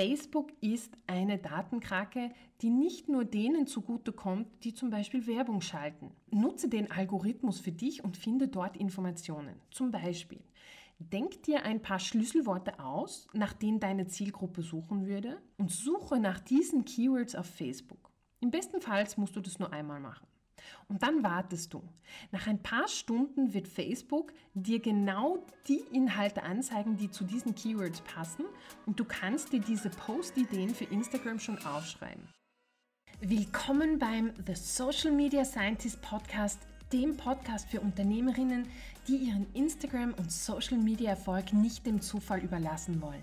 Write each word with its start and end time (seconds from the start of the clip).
Facebook 0.00 0.50
ist 0.62 0.96
eine 1.06 1.36
Datenkrake, 1.36 2.30
die 2.62 2.70
nicht 2.70 3.10
nur 3.10 3.26
denen 3.26 3.66
zugutekommt, 3.66 4.46
die 4.64 4.72
zum 4.72 4.88
Beispiel 4.88 5.26
Werbung 5.26 5.60
schalten. 5.60 6.10
Nutze 6.30 6.70
den 6.70 6.90
Algorithmus 6.90 7.60
für 7.60 7.70
dich 7.70 8.02
und 8.02 8.16
finde 8.16 8.48
dort 8.48 8.78
Informationen. 8.78 9.60
Zum 9.70 9.90
Beispiel, 9.90 10.40
denk 10.98 11.42
dir 11.42 11.64
ein 11.64 11.82
paar 11.82 11.98
Schlüsselworte 11.98 12.80
aus, 12.80 13.26
nach 13.34 13.52
denen 13.52 13.78
deine 13.78 14.06
Zielgruppe 14.06 14.62
suchen 14.62 15.06
würde 15.06 15.36
und 15.58 15.70
suche 15.70 16.18
nach 16.18 16.40
diesen 16.40 16.86
Keywords 16.86 17.34
auf 17.34 17.44
Facebook. 17.44 18.10
Im 18.40 18.50
besten 18.50 18.80
Fall 18.80 19.06
musst 19.18 19.36
du 19.36 19.42
das 19.42 19.58
nur 19.58 19.70
einmal 19.70 20.00
machen. 20.00 20.26
Und 20.88 21.02
dann 21.02 21.22
wartest 21.22 21.72
du. 21.74 21.82
Nach 22.32 22.46
ein 22.46 22.62
paar 22.62 22.88
Stunden 22.88 23.54
wird 23.54 23.68
Facebook 23.68 24.32
dir 24.54 24.80
genau 24.80 25.44
die 25.68 25.82
Inhalte 25.92 26.42
anzeigen, 26.42 26.96
die 26.96 27.10
zu 27.10 27.24
diesen 27.24 27.54
Keywords 27.54 28.00
passen 28.02 28.44
und 28.86 28.98
du 28.98 29.04
kannst 29.04 29.52
dir 29.52 29.60
diese 29.60 29.90
Post-Ideen 29.90 30.74
für 30.74 30.84
Instagram 30.84 31.38
schon 31.38 31.58
aufschreiben. 31.64 32.28
Willkommen 33.20 33.98
beim 33.98 34.32
The 34.46 34.54
Social 34.54 35.12
Media 35.12 35.44
Scientist 35.44 36.00
Podcast, 36.00 36.58
dem 36.90 37.16
Podcast 37.16 37.68
für 37.68 37.80
Unternehmerinnen, 37.80 38.66
die 39.06 39.16
ihren 39.16 39.46
Instagram- 39.52 40.14
und 40.14 40.32
Social-Media-Erfolg 40.32 41.52
nicht 41.52 41.84
dem 41.84 42.00
Zufall 42.00 42.40
überlassen 42.40 43.02
wollen. 43.02 43.22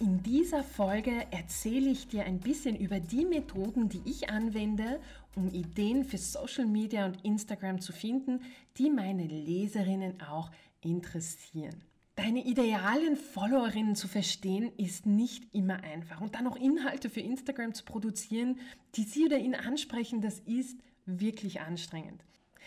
In 0.00 0.22
dieser 0.22 0.62
Folge 0.62 1.26
erzähle 1.32 1.90
ich 1.90 2.06
dir 2.06 2.24
ein 2.24 2.38
bisschen 2.38 2.76
über 2.76 3.00
die 3.00 3.24
Methoden, 3.24 3.88
die 3.88 4.00
ich 4.04 4.30
anwende, 4.30 5.00
um 5.34 5.50
Ideen 5.50 6.04
für 6.04 6.18
Social 6.18 6.66
Media 6.66 7.04
und 7.04 7.24
Instagram 7.24 7.80
zu 7.80 7.92
finden, 7.92 8.42
die 8.76 8.90
meine 8.90 9.26
Leserinnen 9.26 10.20
auch 10.22 10.52
interessieren. 10.82 11.82
Deine 12.14 12.44
idealen 12.44 13.16
Followerinnen 13.16 13.96
zu 13.96 14.06
verstehen 14.06 14.70
ist 14.76 15.04
nicht 15.04 15.52
immer 15.52 15.82
einfach. 15.82 16.20
Und 16.20 16.36
dann 16.36 16.44
noch 16.44 16.56
Inhalte 16.56 17.10
für 17.10 17.20
Instagram 17.20 17.74
zu 17.74 17.84
produzieren, 17.84 18.60
die 18.94 19.02
sie 19.02 19.24
oder 19.24 19.38
ihn 19.38 19.56
ansprechen, 19.56 20.20
das 20.20 20.38
ist 20.40 20.78
wirklich 21.06 21.60
anstrengend. 21.60 22.22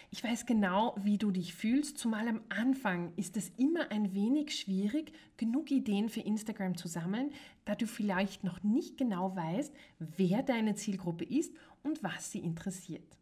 Ich 0.09 0.23
weiß 0.23 0.45
genau, 0.45 0.95
wie 1.01 1.17
du 1.17 1.31
dich 1.31 1.53
fühlst, 1.53 1.97
zumal 1.97 2.27
am 2.27 2.41
Anfang 2.49 3.13
ist 3.15 3.37
es 3.37 3.49
immer 3.57 3.91
ein 3.91 4.13
wenig 4.13 4.57
schwierig, 4.57 5.13
genug 5.37 5.71
Ideen 5.71 6.09
für 6.09 6.21
Instagram 6.21 6.77
zu 6.77 6.87
sammeln, 6.87 7.31
da 7.65 7.75
du 7.75 7.87
vielleicht 7.87 8.43
noch 8.43 8.63
nicht 8.63 8.97
genau 8.97 9.35
weißt, 9.35 9.73
wer 9.99 10.43
deine 10.43 10.75
Zielgruppe 10.75 11.25
ist 11.25 11.53
und 11.83 12.03
was 12.03 12.31
sie 12.31 12.39
interessiert. 12.39 13.17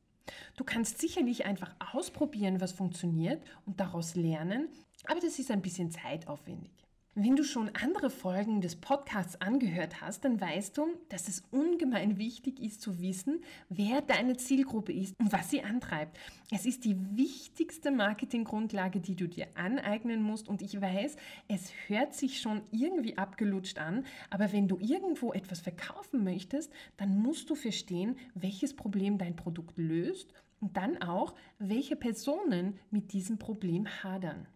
Du 0.56 0.64
kannst 0.64 1.00
sicherlich 1.00 1.46
einfach 1.46 1.76
ausprobieren, 1.94 2.62
was 2.62 2.72
funktioniert 2.72 3.44
und 3.66 3.80
daraus 3.80 4.16
lernen, 4.16 4.70
aber 5.06 5.20
das 5.20 5.40
ist 5.40 5.52
ein 5.52 5.62
bisschen 5.62 5.92
zeitaufwendig. 5.92 6.72
Wenn 7.16 7.36
du 7.36 7.44
schon 7.44 7.72
andere 7.74 8.12
Folgen 8.12 8.62
des 8.62 8.76
Podcasts 8.76 9.42
angehört 9.42 10.00
hast, 10.00 10.24
dann 10.26 10.40
weißt 10.40 10.78
du, 10.78 10.86
dass 11.10 11.28
es 11.28 11.42
ungemein 11.50 12.20
wichtig 12.20 12.60
ist 12.60 12.82
zu 12.82 13.02
wissen, 13.02 13.44
wer 13.68 14.02
deine 14.02 14.38
Zielgruppe 14.38 14.94
ist 14.94 15.20
und 15.20 15.34
was 15.34 15.50
sie 15.50 15.64
antreibt. 15.64 16.20
Es 16.52 16.68
ist 16.68 16.86
die 16.86 16.96
wichtigste 17.18 17.90
Marketinggrundlage, 17.90 19.00
die 19.00 19.16
du 19.16 19.28
dir 19.28 19.48
aneignen 19.56 20.22
musst 20.22 20.48
und 20.48 20.62
ich 20.62 20.80
weiß, 20.80 21.16
es 21.48 21.74
hört 21.88 22.14
sich 22.14 22.42
schon 22.42 22.62
irgendwie 22.70 23.18
abgelutscht 23.18 23.80
an, 23.80 24.06
aber 24.30 24.54
wenn 24.54 24.68
du 24.68 24.78
irgendwo 24.78 25.34
etwas 25.34 25.62
verkaufen 25.62 26.24
möchtest, 26.24 26.72
dann 26.98 27.18
musst 27.18 27.50
du 27.50 27.56
verstehen, 27.56 28.18
welches 28.36 28.76
Problem 28.76 29.18
dein 29.18 29.36
Produkt 29.36 29.80
löst 29.80 30.32
und 30.62 30.78
dann 30.78 31.02
auch, 31.02 31.34
welche 31.58 31.96
Personen 31.96 32.78
mit 32.92 33.14
diesem 33.14 33.40
Problem 33.40 33.88
hadern. 34.04 34.48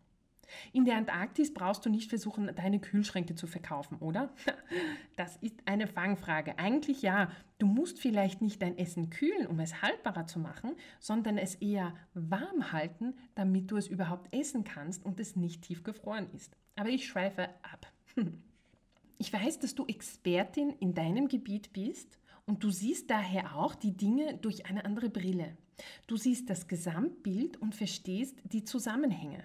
In 0.71 0.85
der 0.85 0.97
Antarktis 0.97 1.53
brauchst 1.53 1.85
du 1.85 1.89
nicht 1.89 2.09
versuchen, 2.09 2.49
deine 2.55 2.79
Kühlschränke 2.79 3.35
zu 3.35 3.47
verkaufen, 3.47 3.97
oder? 3.97 4.33
Das 5.15 5.37
ist 5.37 5.61
eine 5.65 5.85
Fangfrage. 5.85 6.57
Eigentlich 6.57 7.03
ja, 7.03 7.29
du 7.59 7.67
musst 7.67 7.99
vielleicht 7.99 8.41
nicht 8.41 8.61
dein 8.63 8.77
Essen 8.79 9.11
kühlen, 9.11 9.45
um 9.45 9.59
es 9.59 9.83
haltbarer 9.83 10.25
zu 10.25 10.39
machen, 10.39 10.75
sondern 10.99 11.37
es 11.37 11.55
eher 11.55 11.93
warm 12.15 12.71
halten, 12.71 13.13
damit 13.35 13.69
du 13.69 13.77
es 13.77 13.87
überhaupt 13.87 14.33
essen 14.33 14.63
kannst 14.63 15.05
und 15.05 15.19
es 15.19 15.35
nicht 15.35 15.61
tiefgefroren 15.61 16.27
ist. 16.33 16.57
Aber 16.75 16.89
ich 16.89 17.05
schweife 17.05 17.49
ab. 17.61 17.91
Ich 19.19 19.31
weiß, 19.31 19.59
dass 19.59 19.73
du 19.73 19.85
Expertin 19.85 20.71
in 20.81 20.95
deinem 20.95 21.29
Gebiet 21.29 21.71
bist 21.71 22.19
und 22.45 22.63
du 22.63 22.71
siehst 22.71 23.09
daher 23.09 23.55
auch 23.55 23.73
die 23.73 23.95
Dinge 23.95 24.37
durch 24.37 24.65
eine 24.65 24.83
andere 24.83 25.09
Brille. 25.09 25.55
Du 26.07 26.17
siehst 26.17 26.49
das 26.49 26.67
Gesamtbild 26.67 27.57
und 27.57 27.73
verstehst 27.75 28.37
die 28.43 28.63
Zusammenhänge. 28.63 29.43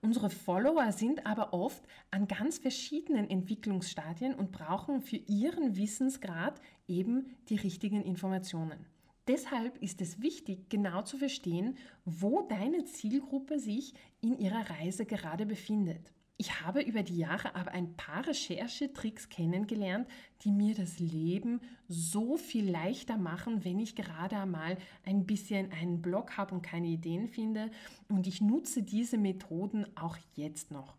Unsere 0.00 0.30
Follower 0.30 0.92
sind 0.92 1.26
aber 1.26 1.52
oft 1.52 1.82
an 2.10 2.28
ganz 2.28 2.58
verschiedenen 2.58 3.28
Entwicklungsstadien 3.28 4.34
und 4.34 4.52
brauchen 4.52 5.00
für 5.00 5.16
ihren 5.16 5.76
Wissensgrad 5.76 6.60
eben 6.86 7.36
die 7.48 7.56
richtigen 7.56 8.02
Informationen. 8.02 8.86
Deshalb 9.28 9.82
ist 9.82 10.00
es 10.00 10.22
wichtig, 10.22 10.68
genau 10.68 11.02
zu 11.02 11.18
verstehen, 11.18 11.76
wo 12.04 12.42
deine 12.42 12.84
Zielgruppe 12.84 13.58
sich 13.58 13.94
in 14.20 14.38
ihrer 14.38 14.70
Reise 14.70 15.04
gerade 15.04 15.46
befindet. 15.46 16.12
Ich 16.38 16.60
habe 16.60 16.82
über 16.82 17.02
die 17.02 17.16
Jahre 17.16 17.54
aber 17.54 17.72
ein 17.72 17.96
paar 17.96 18.26
Recherchetricks 18.26 19.30
kennengelernt, 19.30 20.06
die 20.42 20.50
mir 20.50 20.74
das 20.74 20.98
Leben 20.98 21.60
so 21.88 22.36
viel 22.36 22.70
leichter 22.70 23.16
machen, 23.16 23.64
wenn 23.64 23.78
ich 23.78 23.96
gerade 23.96 24.36
einmal 24.36 24.76
ein 25.04 25.24
bisschen 25.24 25.72
einen 25.72 26.02
Blog 26.02 26.36
habe 26.36 26.54
und 26.54 26.62
keine 26.62 26.88
Ideen 26.88 27.28
finde. 27.28 27.70
Und 28.08 28.26
ich 28.26 28.42
nutze 28.42 28.82
diese 28.82 29.16
Methoden 29.16 29.86
auch 29.96 30.18
jetzt 30.34 30.70
noch. 30.70 30.98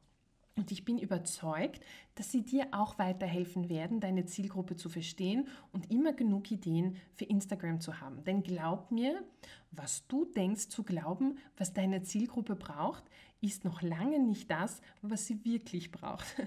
Und 0.58 0.72
ich 0.72 0.84
bin 0.84 0.98
überzeugt, 0.98 1.86
dass 2.16 2.32
sie 2.32 2.42
dir 2.42 2.70
auch 2.72 2.98
weiterhelfen 2.98 3.70
werden, 3.70 4.00
deine 4.00 4.26
Zielgruppe 4.26 4.76
zu 4.76 4.90
verstehen 4.90 5.48
und 5.72 5.92
immer 5.92 6.14
genug 6.14 6.52
Ideen 6.52 6.98
für 7.14 7.26
Instagram 7.26 7.80
zu 7.80 8.02
haben. 8.02 8.24
Denn 8.24 8.42
glaub 8.42 8.90
mir, 8.90 9.24
was 9.70 10.08
du 10.08 10.26
denkst 10.26 10.70
zu 10.70 10.84
glauben, 10.84 11.38
was 11.58 11.74
deine 11.74 12.02
Zielgruppe 12.02 12.56
braucht, 12.56 13.04
ist 13.42 13.66
noch 13.66 13.82
lange 13.82 14.20
nicht 14.20 14.52
das, 14.52 14.82
was 15.02 15.26
sie 15.26 15.44
wirklich 15.46 15.92
braucht. 15.92 16.36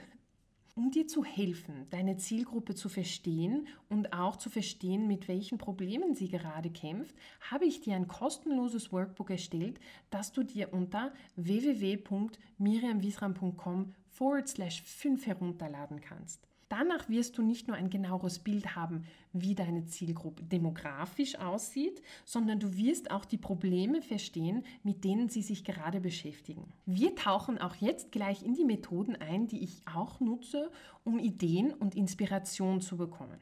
Um 0.76 0.92
dir 0.92 1.08
zu 1.08 1.24
helfen, 1.24 1.86
deine 1.90 2.16
Zielgruppe 2.16 2.74
zu 2.74 2.88
verstehen 2.88 3.68
und 3.88 4.14
auch 4.14 4.36
zu 4.36 4.48
verstehen, 4.48 5.08
mit 5.08 5.28
welchen 5.28 5.58
Problemen 5.58 6.14
sie 6.14 6.28
gerade 6.28 6.70
kämpft, 6.70 7.14
habe 7.50 7.66
ich 7.66 7.82
dir 7.82 7.96
ein 7.96 8.08
kostenloses 8.08 8.90
Workbook 8.92 9.30
erstellt, 9.30 9.78
das 10.10 10.32
du 10.32 10.42
dir 10.44 10.72
unter 10.72 11.12
www.miriamwiesram.com 11.36 13.92
forward 14.08 14.48
slash 14.48 14.80
5 14.82 15.26
herunterladen 15.26 16.00
kannst. 16.00 16.49
Danach 16.70 17.08
wirst 17.08 17.36
du 17.36 17.42
nicht 17.42 17.66
nur 17.66 17.76
ein 17.76 17.90
genaueres 17.90 18.38
Bild 18.38 18.76
haben, 18.76 19.02
wie 19.32 19.56
deine 19.56 19.86
Zielgruppe 19.86 20.44
demografisch 20.44 21.34
aussieht, 21.34 22.00
sondern 22.24 22.60
du 22.60 22.76
wirst 22.76 23.10
auch 23.10 23.24
die 23.24 23.38
Probleme 23.38 24.02
verstehen, 24.02 24.64
mit 24.84 25.02
denen 25.02 25.28
sie 25.28 25.42
sich 25.42 25.64
gerade 25.64 26.00
beschäftigen. 26.00 26.72
Wir 26.86 27.16
tauchen 27.16 27.58
auch 27.58 27.74
jetzt 27.74 28.12
gleich 28.12 28.44
in 28.44 28.54
die 28.54 28.64
Methoden 28.64 29.16
ein, 29.16 29.48
die 29.48 29.64
ich 29.64 29.82
auch 29.92 30.20
nutze, 30.20 30.70
um 31.02 31.18
Ideen 31.18 31.74
und 31.74 31.96
Inspiration 31.96 32.80
zu 32.80 32.96
bekommen. 32.96 33.40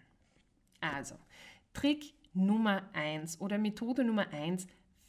Also, 0.80 1.16
Trick 1.74 2.14
Nummer 2.32 2.88
eins 2.94 3.38
oder 3.42 3.58
Methode 3.58 4.04
Nummer 4.04 4.28
eins: 4.32 4.66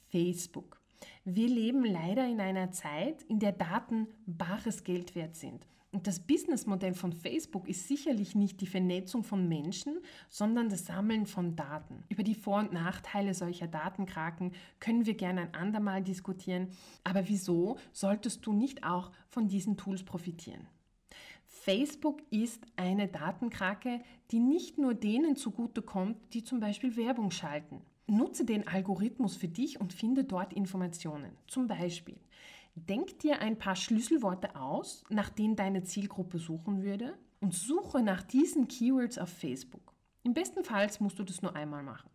Facebook. 0.10 0.82
Wir 1.24 1.48
leben 1.48 1.86
leider 1.86 2.28
in 2.28 2.42
einer 2.42 2.72
Zeit, 2.72 3.24
in 3.24 3.40
der 3.40 3.54
Daten 3.54 4.08
bares 4.26 4.84
Geld 4.84 5.16
wert 5.16 5.38
sind. 5.38 5.66
Und 5.92 6.06
das 6.06 6.20
Businessmodell 6.20 6.94
von 6.94 7.14
Facebook 7.14 7.68
ist 7.68 7.88
sicherlich 7.88 8.36
nicht 8.36 8.62
die 8.62 8.68
Vernetzung 8.68 9.24
von 9.24 9.48
Menschen, 9.48 9.98
sondern 10.30 10.70
das 10.70 10.86
Sammeln 10.86 11.26
von 11.26 11.56
Daten. 11.56 12.04
Über 12.10 12.22
die 12.22 12.36
Vor- 12.36 12.60
und 12.60 12.74
Nachteile 12.74 13.34
solcher 13.34 13.68
Datenkraken 13.68 14.52
können 14.80 15.08
wir 15.08 15.16
gerne 15.16 15.42
ein 15.42 15.54
andermal 15.56 16.04
diskutieren. 16.04 16.68
Aber 17.04 17.28
wieso 17.28 17.78
solltest 17.92 18.46
du 18.46 18.54
nicht 18.54 18.84
auch 18.84 19.12
von 19.30 19.48
diesen 19.48 19.78
Tools 19.78 20.04
profitieren? 20.04 20.68
Facebook 21.48 22.22
ist 22.30 22.64
eine 22.76 23.08
Datenkrake, 23.08 24.02
die 24.30 24.40
nicht 24.40 24.78
nur 24.78 24.94
denen 24.94 25.36
zugutekommt, 25.36 26.18
die 26.34 26.44
zum 26.44 26.60
Beispiel 26.60 26.96
Werbung 26.96 27.32
schalten. 27.32 27.82
Nutze 28.06 28.46
den 28.46 28.68
Algorithmus 28.68 29.36
für 29.36 29.48
dich 29.48 29.80
und 29.80 29.94
finde 29.94 30.24
dort 30.24 30.54
Informationen. 30.54 31.32
Zum 31.48 31.68
Beispiel, 31.68 32.18
denk 32.76 33.20
dir 33.20 33.42
ein 33.42 33.58
paar 33.58 33.76
Schlüsselworte 33.76 34.56
aus, 34.56 35.04
nach 35.10 35.30
denen 35.30 35.56
deine 35.56 35.84
Zielgruppe 35.84 36.40
suchen 36.40 36.84
würde 36.84 37.18
und 37.40 37.54
suche 37.54 38.02
nach 38.02 38.24
diesen 38.24 38.68
Keywords 38.68 39.18
auf 39.18 39.30
Facebook. 39.30 39.94
Im 40.24 40.34
besten 40.34 40.64
Fall 40.64 40.90
musst 41.00 41.20
du 41.20 41.24
das 41.24 41.42
nur 41.42 41.56
einmal 41.56 41.84
machen. 41.84 42.10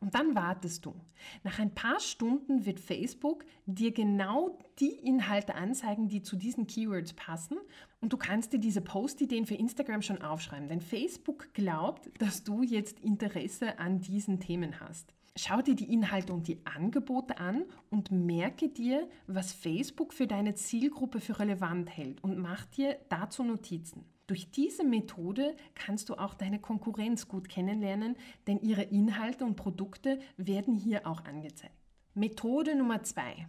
Und 0.00 0.14
dann 0.14 0.34
wartest 0.34 0.86
du. 0.86 0.94
Nach 1.42 1.58
ein 1.58 1.74
paar 1.74 2.00
Stunden 2.00 2.66
wird 2.66 2.80
Facebook 2.80 3.44
dir 3.66 3.92
genau 3.92 4.58
die 4.78 4.92
Inhalte 4.92 5.54
anzeigen, 5.54 6.08
die 6.08 6.22
zu 6.22 6.36
diesen 6.36 6.66
Keywords 6.66 7.12
passen. 7.12 7.58
Und 8.00 8.12
du 8.12 8.16
kannst 8.16 8.52
dir 8.52 8.58
diese 8.58 8.80
Post-Ideen 8.80 9.46
für 9.46 9.54
Instagram 9.54 10.02
schon 10.02 10.22
aufschreiben. 10.22 10.68
Denn 10.68 10.80
Facebook 10.80 11.52
glaubt, 11.54 12.10
dass 12.20 12.44
du 12.44 12.62
jetzt 12.62 13.00
Interesse 13.00 13.78
an 13.78 14.00
diesen 14.00 14.40
Themen 14.40 14.80
hast. 14.80 15.14
Schau 15.40 15.62
dir 15.62 15.76
die 15.76 15.92
Inhalte 15.92 16.32
und 16.32 16.48
die 16.48 16.66
Angebote 16.66 17.38
an 17.38 17.64
und 17.90 18.10
merke 18.10 18.68
dir, 18.70 19.08
was 19.28 19.52
Facebook 19.52 20.12
für 20.12 20.26
deine 20.26 20.56
Zielgruppe 20.56 21.20
für 21.20 21.38
relevant 21.38 21.96
hält 21.96 22.24
und 22.24 22.38
mach 22.38 22.66
dir 22.66 22.98
dazu 23.08 23.44
Notizen. 23.44 24.04
Durch 24.26 24.50
diese 24.50 24.82
Methode 24.82 25.54
kannst 25.76 26.08
du 26.08 26.16
auch 26.16 26.34
deine 26.34 26.58
Konkurrenz 26.58 27.28
gut 27.28 27.48
kennenlernen, 27.48 28.16
denn 28.48 28.58
ihre 28.62 28.82
Inhalte 28.82 29.44
und 29.44 29.54
Produkte 29.54 30.18
werden 30.36 30.74
hier 30.74 31.06
auch 31.06 31.24
angezeigt. 31.24 31.86
Methode 32.14 32.74
Nummer 32.74 33.04
zwei: 33.04 33.46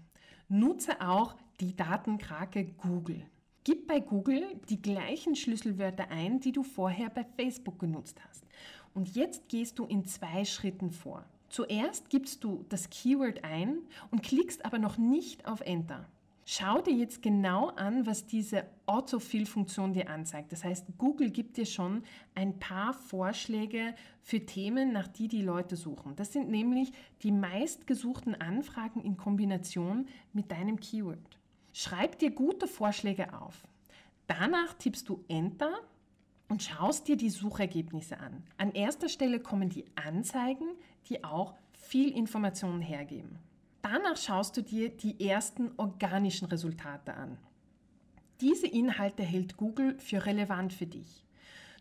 Nutze 0.48 1.02
auch 1.02 1.38
die 1.60 1.76
Datenkrake 1.76 2.66
Google. 2.66 3.26
Gib 3.64 3.88
bei 3.88 4.00
Google 4.00 4.46
die 4.70 4.80
gleichen 4.80 5.36
Schlüsselwörter 5.36 6.12
ein, 6.12 6.40
die 6.40 6.52
du 6.52 6.62
vorher 6.62 7.10
bei 7.10 7.24
Facebook 7.24 7.80
genutzt 7.80 8.22
hast. 8.30 8.46
Und 8.94 9.16
jetzt 9.16 9.50
gehst 9.50 9.80
du 9.80 9.86
in 9.86 10.06
zwei 10.06 10.46
Schritten 10.46 10.92
vor. 10.92 11.26
Zuerst 11.50 12.10
gibst 12.10 12.44
du 12.44 12.66
das 12.70 12.90
Keyword 12.90 13.44
ein 13.44 13.80
und 14.12 14.24
klickst 14.24 14.64
aber 14.66 14.80
noch 14.80 14.98
nicht 14.98 15.48
auf 15.48 15.62
Enter. 15.62 16.06
Schau 16.52 16.82
dir 16.82 16.94
jetzt 16.96 17.22
genau 17.22 17.68
an, 17.68 18.08
was 18.08 18.26
diese 18.26 18.66
Autofill-Funktion 18.88 19.94
dir 19.94 20.10
anzeigt. 20.10 20.52
Das 20.52 20.64
heißt, 20.64 20.88
Google 20.98 21.30
gibt 21.30 21.58
dir 21.58 21.66
schon 21.68 22.02
ein 22.34 22.58
paar 22.58 22.94
Vorschläge 22.94 23.94
für 24.24 24.44
Themen, 24.44 24.92
nach 24.92 25.08
die 25.08 25.28
die 25.28 25.44
Leute 25.44 25.76
suchen. 25.76 26.16
Das 26.16 26.34
sind 26.34 26.50
nämlich 26.50 26.92
die 27.22 27.32
meistgesuchten 27.32 28.34
Anfragen 28.34 29.00
in 29.02 29.16
Kombination 29.16 30.08
mit 30.34 30.52
deinem 30.52 30.80
Keyword. 30.80 31.38
Schreib 31.72 32.18
dir 32.18 32.32
gute 32.32 32.66
Vorschläge 32.66 33.40
auf. 33.40 33.68
Danach 34.26 34.74
tippst 34.74 35.08
du 35.08 35.24
Enter 35.28 35.72
und 36.50 36.64
schaust 36.64 37.08
dir 37.08 37.16
die 37.16 37.30
Suchergebnisse 37.30 38.20
an. 38.20 38.44
An 38.58 38.74
erster 38.74 39.08
Stelle 39.08 39.40
kommen 39.40 39.70
die 39.70 39.86
Anzeigen, 39.96 40.68
die 41.08 41.24
auch 41.24 41.54
viel 41.74 42.12
Informationen 42.12 42.82
hergeben. 42.82 43.40
Danach 43.82 44.18
schaust 44.18 44.58
du 44.58 44.62
dir 44.62 44.90
die 44.90 45.26
ersten 45.26 45.72
organischen 45.78 46.48
Resultate 46.48 47.14
an. 47.14 47.38
Diese 48.42 48.68
Inhalte 48.68 49.24
hält 49.24 49.58
Google 49.58 49.98
für 50.00 50.26
relevant 50.26 50.74
für 50.74 50.86
dich. 50.86 51.24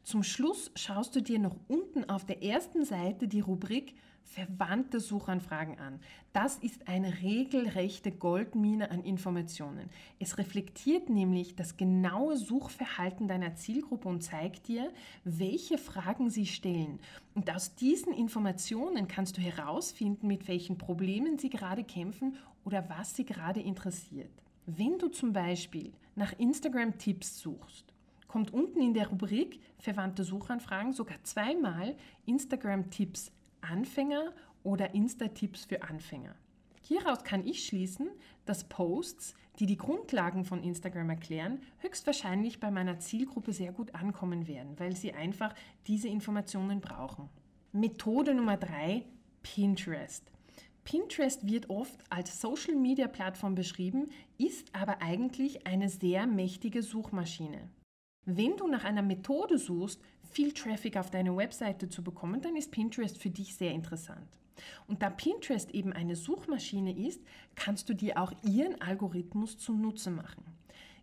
Zum 0.04 0.22
Schluss 0.22 0.70
schaust 0.74 1.14
du 1.16 1.20
dir 1.20 1.38
noch 1.38 1.56
unten 1.68 2.08
auf 2.08 2.24
der 2.24 2.42
ersten 2.42 2.84
Seite 2.84 3.28
die 3.28 3.40
Rubrik 3.40 3.94
verwandte 4.28 5.00
Suchanfragen 5.00 5.78
an. 5.78 6.00
Das 6.32 6.58
ist 6.58 6.86
eine 6.86 7.22
regelrechte 7.22 8.12
Goldmine 8.12 8.90
an 8.90 9.02
Informationen. 9.02 9.88
Es 10.18 10.36
reflektiert 10.36 11.08
nämlich 11.08 11.56
das 11.56 11.76
genaue 11.76 12.36
Suchverhalten 12.36 13.26
deiner 13.26 13.56
Zielgruppe 13.56 14.08
und 14.08 14.22
zeigt 14.22 14.68
dir, 14.68 14.92
welche 15.24 15.78
Fragen 15.78 16.28
sie 16.28 16.46
stellen. 16.46 17.00
Und 17.34 17.50
aus 17.54 17.74
diesen 17.74 18.12
Informationen 18.12 19.08
kannst 19.08 19.38
du 19.38 19.40
herausfinden, 19.40 20.26
mit 20.26 20.46
welchen 20.46 20.76
Problemen 20.76 21.38
sie 21.38 21.50
gerade 21.50 21.82
kämpfen 21.82 22.36
oder 22.64 22.88
was 22.90 23.16
sie 23.16 23.24
gerade 23.24 23.60
interessiert. 23.60 24.30
Wenn 24.66 24.98
du 24.98 25.08
zum 25.08 25.32
Beispiel 25.32 25.92
nach 26.14 26.38
Instagram-Tipps 26.38 27.40
suchst, 27.40 27.94
kommt 28.26 28.52
unten 28.52 28.82
in 28.82 28.92
der 28.92 29.08
Rubrik 29.08 29.58
verwandte 29.78 30.22
Suchanfragen 30.22 30.92
sogar 30.92 31.16
zweimal 31.24 31.96
Instagram-Tipps 32.26 33.32
Anfänger 33.60 34.32
oder 34.62 34.94
Insta-Tipps 34.94 35.64
für 35.64 35.82
Anfänger. 35.82 36.34
Hieraus 36.82 37.22
kann 37.22 37.46
ich 37.46 37.66
schließen, 37.66 38.08
dass 38.46 38.64
Posts, 38.64 39.34
die 39.58 39.66
die 39.66 39.76
Grundlagen 39.76 40.44
von 40.44 40.62
Instagram 40.62 41.10
erklären, 41.10 41.60
höchstwahrscheinlich 41.78 42.60
bei 42.60 42.70
meiner 42.70 42.98
Zielgruppe 42.98 43.52
sehr 43.52 43.72
gut 43.72 43.94
ankommen 43.94 44.46
werden, 44.46 44.78
weil 44.78 44.96
sie 44.96 45.12
einfach 45.12 45.54
diese 45.86 46.08
Informationen 46.08 46.80
brauchen. 46.80 47.28
Methode 47.72 48.34
Nummer 48.34 48.56
drei: 48.56 49.04
Pinterest. 49.42 50.32
Pinterest 50.84 51.46
wird 51.46 51.68
oft 51.68 52.02
als 52.08 52.40
Social-Media-Plattform 52.40 53.54
beschrieben, 53.54 54.06
ist 54.38 54.74
aber 54.74 55.02
eigentlich 55.02 55.66
eine 55.66 55.90
sehr 55.90 56.26
mächtige 56.26 56.82
Suchmaschine. 56.82 57.68
Wenn 58.24 58.56
du 58.56 58.66
nach 58.66 58.84
einer 58.84 59.02
Methode 59.02 59.58
suchst, 59.58 60.00
viel 60.30 60.52
Traffic 60.52 60.96
auf 60.96 61.10
deine 61.10 61.36
Webseite 61.36 61.88
zu 61.88 62.02
bekommen, 62.02 62.40
dann 62.42 62.56
ist 62.56 62.70
Pinterest 62.70 63.16
für 63.18 63.30
dich 63.30 63.56
sehr 63.56 63.72
interessant. 63.72 64.28
Und 64.86 65.02
da 65.02 65.10
Pinterest 65.10 65.70
eben 65.70 65.92
eine 65.92 66.16
Suchmaschine 66.16 66.96
ist, 66.96 67.22
kannst 67.54 67.88
du 67.88 67.94
dir 67.94 68.20
auch 68.20 68.32
ihren 68.42 68.80
Algorithmus 68.80 69.58
zunutze 69.58 70.10
machen. 70.10 70.44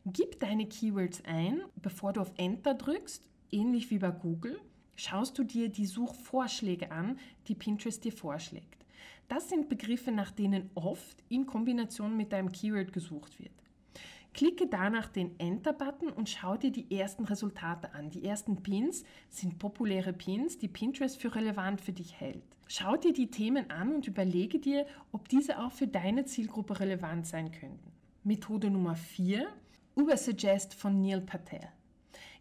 Gib 0.05 0.39
deine 0.39 0.67
Keywords 0.67 1.23
ein, 1.25 1.61
bevor 1.81 2.13
du 2.13 2.21
auf 2.21 2.31
Enter 2.37 2.75
drückst, 2.75 3.23
ähnlich 3.51 3.89
wie 3.89 3.97
bei 3.97 4.11
Google, 4.11 4.59
schaust 4.95 5.37
du 5.37 5.43
dir 5.43 5.69
die 5.69 5.87
Suchvorschläge 5.87 6.91
an, 6.91 7.17
die 7.47 7.55
Pinterest 7.55 8.03
dir 8.03 8.11
vorschlägt. 8.11 8.85
Das 9.27 9.49
sind 9.49 9.69
Begriffe, 9.69 10.11
nach 10.11 10.31
denen 10.31 10.69
oft 10.75 11.23
in 11.29 11.45
Kombination 11.47 12.15
mit 12.15 12.31
deinem 12.31 12.51
Keyword 12.51 12.93
gesucht 12.93 13.39
wird. 13.39 13.64
Klicke 14.35 14.67
danach 14.67 15.07
den 15.07 15.39
Enter-Button 15.39 16.09
und 16.09 16.27
schau 16.27 16.57
dir 16.57 16.69
die 16.69 16.93
ersten 16.93 17.23
Resultate 17.23 17.93
an. 17.93 18.09
Die 18.09 18.25
ersten 18.25 18.61
Pins 18.61 19.05
sind 19.29 19.59
populäre 19.59 20.11
Pins, 20.11 20.57
die 20.57 20.67
Pinterest 20.67 21.21
für 21.21 21.33
relevant 21.33 21.79
für 21.79 21.93
dich 21.93 22.19
hält. 22.19 22.43
Schau 22.67 22.97
dir 22.97 23.13
die 23.13 23.31
Themen 23.31 23.69
an 23.69 23.95
und 23.95 24.07
überlege 24.07 24.59
dir, 24.59 24.85
ob 25.13 25.29
diese 25.29 25.57
auch 25.63 25.71
für 25.71 25.87
deine 25.87 26.25
Zielgruppe 26.25 26.81
relevant 26.81 27.25
sein 27.25 27.49
könnten. 27.49 27.93
Methode 28.25 28.69
Nummer 28.69 28.97
4, 28.97 29.47
Ubersuggest 29.95 30.73
von 30.73 30.99
Neil 30.99 31.21
Patel. 31.21 31.69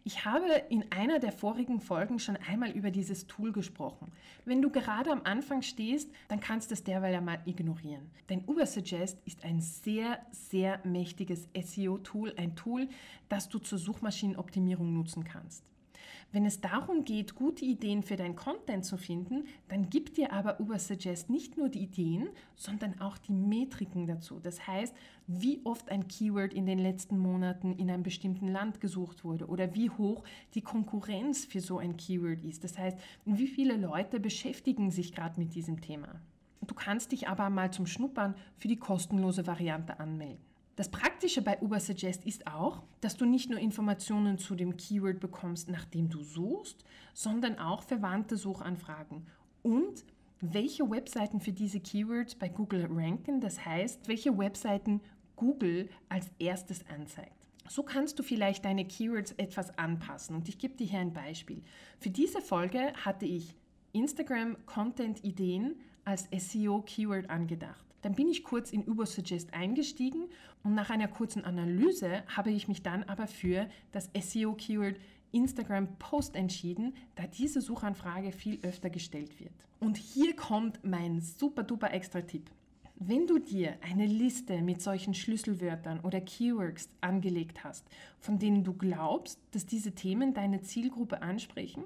Ich 0.07 0.23
habe 0.23 0.45
in 0.69 0.85
einer 0.91 1.17
der 1.17 1.31
vorigen 1.31 1.79
Folgen 1.79 2.19
schon 2.19 2.37
einmal 2.37 2.69
über 2.69 2.91
dieses 2.91 3.25
Tool 3.25 3.51
gesprochen. 3.51 4.11
Wenn 4.45 4.61
du 4.61 4.69
gerade 4.69 5.11
am 5.11 5.23
Anfang 5.23 5.63
stehst, 5.63 6.11
dann 6.27 6.39
kannst 6.39 6.69
du 6.69 6.75
es 6.75 6.83
derweil 6.83 7.11
ja 7.11 7.21
mal 7.21 7.41
ignorieren. 7.45 8.11
Denn 8.29 8.43
Ubersuggest 8.45 9.19
ist 9.25 9.43
ein 9.43 9.61
sehr, 9.61 10.19
sehr 10.29 10.79
mächtiges 10.83 11.47
SEO-Tool, 11.59 12.35
ein 12.37 12.55
Tool, 12.55 12.87
das 13.29 13.49
du 13.49 13.57
zur 13.57 13.79
Suchmaschinenoptimierung 13.79 14.93
nutzen 14.93 15.23
kannst. 15.23 15.63
Wenn 16.31 16.45
es 16.45 16.59
darum 16.59 17.05
geht, 17.05 17.35
gute 17.35 17.63
Ideen 17.63 18.03
für 18.03 18.17
dein 18.17 18.35
Content 18.35 18.83
zu 18.83 18.97
finden, 18.97 19.45
dann 19.69 19.89
gibt 19.89 20.17
dir 20.17 20.33
aber 20.33 20.59
Ubersuggest 20.59 21.29
nicht 21.29 21.57
nur 21.57 21.69
die 21.69 21.83
Ideen, 21.83 22.27
sondern 22.55 22.99
auch 22.99 23.17
die 23.17 23.31
Metriken 23.31 24.05
dazu. 24.05 24.39
Das 24.39 24.67
heißt, 24.67 24.93
wie 25.27 25.61
oft 25.63 25.89
ein 25.89 26.07
Keyword 26.07 26.53
in 26.53 26.65
den 26.65 26.79
letzten 26.79 27.17
Monaten 27.17 27.73
in 27.73 27.89
einem 27.89 28.03
bestimmten 28.03 28.49
Land 28.49 28.81
gesucht 28.81 29.23
wurde 29.23 29.47
oder 29.47 29.73
wie 29.75 29.89
hoch 29.89 30.23
die 30.53 30.61
Konkurrenz 30.61 31.45
für 31.45 31.61
so 31.61 31.77
ein 31.77 31.95
Keyword 31.95 32.43
ist. 32.43 32.63
Das 32.63 32.77
heißt, 32.77 32.97
wie 33.25 33.47
viele 33.47 33.77
Leute 33.77 34.19
beschäftigen 34.19 34.91
sich 34.91 35.13
gerade 35.13 35.39
mit 35.39 35.55
diesem 35.55 35.79
Thema. 35.79 36.19
Du 36.67 36.73
kannst 36.73 37.11
dich 37.11 37.27
aber 37.27 37.49
mal 37.49 37.71
zum 37.71 37.85
Schnuppern 37.85 38.35
für 38.57 38.67
die 38.67 38.77
kostenlose 38.77 39.47
Variante 39.47 39.99
anmelden. 39.99 40.54
Das 40.75 40.89
Praktische 40.89 41.41
bei 41.41 41.57
Ubersuggest 41.61 42.25
ist 42.25 42.47
auch, 42.47 42.83
dass 42.99 43.15
du 43.15 43.25
nicht 43.25 43.49
nur 43.49 43.59
Informationen 43.59 44.37
zu 44.37 44.55
dem 44.55 44.75
Keyword 44.75 45.21
bekommst, 45.21 45.69
nach 45.69 45.85
dem 45.85 46.09
du 46.09 46.21
suchst, 46.21 46.83
sondern 47.13 47.57
auch 47.59 47.81
verwandte 47.81 48.35
Suchanfragen 48.35 49.25
und 49.63 50.03
welche 50.41 50.89
Webseiten 50.89 51.39
für 51.39 51.53
diese 51.53 51.79
Keywords 51.79 52.35
bei 52.35 52.49
Google 52.49 52.87
ranken, 52.91 53.39
das 53.39 53.65
heißt, 53.65 54.09
welche 54.09 54.37
Webseiten 54.37 54.99
Google 55.37 55.89
als 56.09 56.29
erstes 56.39 56.85
anzeigt. 56.89 57.31
So 57.69 57.81
kannst 57.81 58.19
du 58.19 58.23
vielleicht 58.23 58.65
deine 58.65 58.85
Keywords 58.85 59.31
etwas 59.37 59.77
anpassen 59.77 60.35
und 60.35 60.49
ich 60.49 60.57
gebe 60.57 60.75
dir 60.75 60.87
hier 60.87 60.99
ein 60.99 61.13
Beispiel. 61.13 61.63
Für 61.99 62.09
diese 62.09 62.41
Folge 62.41 62.91
hatte 63.03 63.25
ich 63.25 63.55
Instagram 63.93 64.57
Content 64.65 65.23
Ideen 65.23 65.75
als 66.03 66.27
SEO 66.37 66.81
Keyword 66.81 67.29
angedacht. 67.29 67.85
Dann 68.05 68.13
bin 68.13 68.27
ich 68.27 68.43
kurz 68.43 68.71
in 68.71 68.87
Ubersuggest 68.87 69.51
eingestiegen 69.55 70.25
und 70.63 70.75
nach 70.75 70.91
einer 70.91 71.07
kurzen 71.07 71.43
Analyse 71.43 72.21
habe 72.27 72.51
ich 72.51 72.67
mich 72.67 72.83
dann 72.83 73.01
aber 73.05 73.25
für 73.25 73.67
das 73.93 74.11
SEO-Keyword 74.15 74.97
Instagram 75.31 75.87
Post 75.97 76.35
entschieden, 76.35 76.93
da 77.15 77.25
diese 77.25 77.61
Suchanfrage 77.61 78.31
viel 78.31 78.59
öfter 78.61 78.91
gestellt 78.91 79.39
wird. 79.39 79.53
Und 79.79 79.97
hier 79.97 80.35
kommt 80.35 80.81
mein 80.83 81.19
super 81.19 81.63
duper 81.63 81.91
extra 81.93 82.21
Tipp. 82.21 82.51
Wenn 82.97 83.25
du 83.25 83.39
dir 83.39 83.73
eine 83.81 84.05
Liste 84.05 84.61
mit 84.61 84.83
solchen 84.83 85.15
Schlüsselwörtern 85.15 86.01
oder 86.01 86.21
Keywords 86.21 86.89
angelegt 87.01 87.63
hast, 87.63 87.87
von 88.19 88.37
denen 88.37 88.63
du 88.63 88.73
glaubst, 88.73 89.39
dass 89.49 89.65
diese 89.65 89.93
Themen 89.93 90.35
deine 90.35 90.61
Zielgruppe 90.61 91.23
ansprechen, 91.23 91.85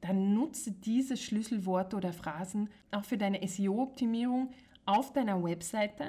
dann 0.00 0.32
nutze 0.32 0.72
diese 0.72 1.18
Schlüsselworte 1.18 1.96
oder 1.96 2.14
Phrasen 2.14 2.70
auch 2.90 3.04
für 3.04 3.18
deine 3.18 3.46
SEO-Optimierung 3.46 4.48
auf 4.86 5.12
deiner 5.12 5.42
Webseite, 5.42 6.04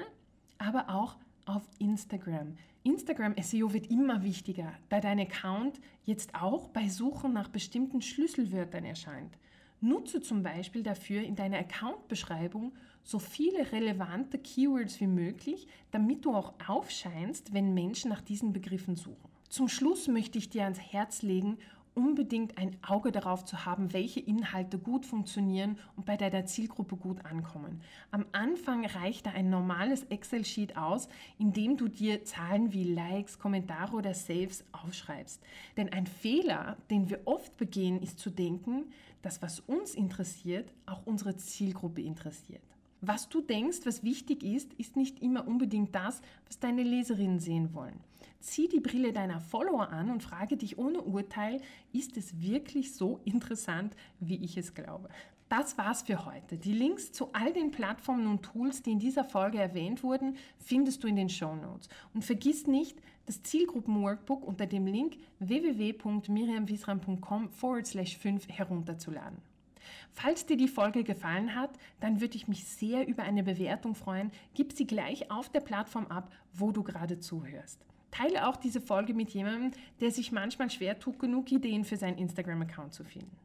aber 0.58 0.88
auch 0.88 1.16
auf 1.46 1.62
Instagram. 1.78 2.56
Instagram 2.84 3.34
SEO 3.40 3.72
wird 3.72 3.90
immer 3.90 4.22
wichtiger, 4.22 4.72
da 4.88 5.00
dein 5.00 5.20
Account 5.20 5.80
jetzt 6.04 6.34
auch 6.34 6.68
bei 6.68 6.88
Suchen 6.88 7.32
nach 7.32 7.48
bestimmten 7.48 8.02
Schlüsselwörtern 8.02 8.84
erscheint. 8.84 9.38
Nutze 9.80 10.20
zum 10.20 10.42
Beispiel 10.42 10.82
dafür 10.82 11.22
in 11.22 11.34
deiner 11.34 11.58
Account-Beschreibung 11.58 12.72
so 13.02 13.18
viele 13.18 13.72
relevante 13.72 14.38
Keywords 14.38 15.00
wie 15.00 15.08
möglich, 15.08 15.66
damit 15.90 16.24
du 16.24 16.34
auch 16.34 16.54
aufscheinst, 16.66 17.52
wenn 17.52 17.74
Menschen 17.74 18.10
nach 18.10 18.20
diesen 18.20 18.52
Begriffen 18.52 18.94
suchen. 18.94 19.30
Zum 19.48 19.68
Schluss 19.68 20.08
möchte 20.08 20.38
ich 20.38 20.48
dir 20.48 20.64
ans 20.64 20.78
Herz 20.78 21.22
legen, 21.22 21.58
unbedingt 21.94 22.58
ein 22.58 22.76
Auge 22.82 23.12
darauf 23.12 23.44
zu 23.44 23.64
haben, 23.64 23.92
welche 23.92 24.20
Inhalte 24.20 24.78
gut 24.78 25.06
funktionieren 25.06 25.78
und 25.96 26.06
bei 26.06 26.16
deiner 26.16 26.46
Zielgruppe 26.46 26.96
gut 26.96 27.24
ankommen. 27.24 27.80
Am 28.10 28.24
Anfang 28.32 28.86
reicht 28.86 29.26
da 29.26 29.30
ein 29.30 29.50
normales 29.50 30.04
Excel-Sheet 30.04 30.76
aus, 30.76 31.08
in 31.38 31.52
dem 31.52 31.76
du 31.76 31.88
dir 31.88 32.24
Zahlen 32.24 32.72
wie 32.72 32.84
Likes, 32.84 33.38
Kommentare 33.38 33.96
oder 33.96 34.14
Saves 34.14 34.64
aufschreibst. 34.72 35.42
Denn 35.76 35.92
ein 35.92 36.06
Fehler, 36.06 36.76
den 36.90 37.10
wir 37.10 37.20
oft 37.26 37.56
begehen, 37.56 38.00
ist 38.00 38.18
zu 38.18 38.30
denken, 38.30 38.92
dass 39.22 39.42
was 39.42 39.60
uns 39.60 39.94
interessiert, 39.94 40.72
auch 40.86 41.06
unsere 41.06 41.36
Zielgruppe 41.36 42.02
interessiert. 42.02 42.71
Was 43.04 43.28
du 43.28 43.40
denkst, 43.40 43.80
was 43.82 44.04
wichtig 44.04 44.44
ist, 44.44 44.72
ist 44.74 44.94
nicht 44.94 45.20
immer 45.20 45.48
unbedingt 45.48 45.92
das, 45.92 46.22
was 46.46 46.60
deine 46.60 46.84
Leserinnen 46.84 47.40
sehen 47.40 47.74
wollen. 47.74 47.98
Zieh 48.38 48.68
die 48.68 48.78
Brille 48.78 49.12
deiner 49.12 49.40
Follower 49.40 49.88
an 49.88 50.08
und 50.08 50.22
frage 50.22 50.56
dich 50.56 50.78
ohne 50.78 51.00
Urteil, 51.00 51.60
ist 51.92 52.16
es 52.16 52.40
wirklich 52.40 52.94
so 52.94 53.18
interessant, 53.24 53.96
wie 54.20 54.36
ich 54.44 54.56
es 54.56 54.74
glaube? 54.74 55.08
Das 55.48 55.76
war's 55.78 56.02
für 56.02 56.26
heute. 56.26 56.58
Die 56.58 56.72
Links 56.72 57.10
zu 57.10 57.32
all 57.32 57.52
den 57.52 57.72
Plattformen 57.72 58.28
und 58.28 58.44
Tools, 58.44 58.82
die 58.82 58.92
in 58.92 59.00
dieser 59.00 59.24
Folge 59.24 59.58
erwähnt 59.58 60.04
wurden, 60.04 60.36
findest 60.58 61.02
du 61.02 61.08
in 61.08 61.16
den 61.16 61.28
Show 61.28 61.56
Notes. 61.56 61.88
Und 62.14 62.24
vergiss 62.24 62.68
nicht, 62.68 62.96
das 63.26 63.42
Zielgruppen-Workbook 63.42 64.46
unter 64.46 64.66
dem 64.66 64.86
Link 64.86 65.16
www.miriamwiesram.com 65.40 67.50
forward 67.50 67.88
slash 67.88 68.16
5 68.16 68.48
herunterzuladen. 68.48 69.38
Falls 70.10 70.46
dir 70.46 70.56
die 70.56 70.68
Folge 70.68 71.04
gefallen 71.04 71.54
hat, 71.54 71.70
dann 72.00 72.20
würde 72.20 72.36
ich 72.36 72.48
mich 72.48 72.64
sehr 72.64 73.06
über 73.06 73.22
eine 73.22 73.42
Bewertung 73.42 73.94
freuen. 73.94 74.30
Gib 74.54 74.72
sie 74.72 74.86
gleich 74.86 75.30
auf 75.30 75.48
der 75.48 75.60
Plattform 75.60 76.06
ab, 76.06 76.32
wo 76.52 76.72
du 76.72 76.82
gerade 76.82 77.18
zuhörst. 77.18 77.84
Teile 78.10 78.46
auch 78.46 78.56
diese 78.56 78.80
Folge 78.80 79.14
mit 79.14 79.30
jemandem, 79.30 79.72
der 80.00 80.10
sich 80.10 80.32
manchmal 80.32 80.70
schwer 80.70 80.98
tut, 80.98 81.18
genug 81.18 81.50
Ideen 81.50 81.84
für 81.84 81.96
seinen 81.96 82.18
Instagram-Account 82.18 82.92
zu 82.92 83.04
finden. 83.04 83.36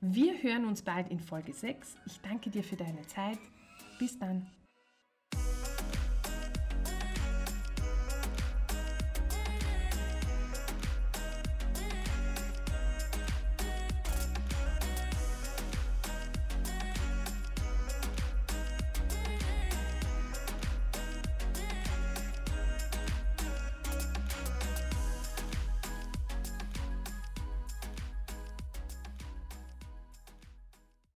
Wir 0.00 0.42
hören 0.42 0.66
uns 0.66 0.82
bald 0.82 1.08
in 1.08 1.20
Folge 1.20 1.52
6. 1.52 1.96
Ich 2.06 2.20
danke 2.20 2.50
dir 2.50 2.62
für 2.62 2.76
deine 2.76 3.06
Zeit. 3.06 3.38
Bis 3.98 4.18
dann. 4.18 4.46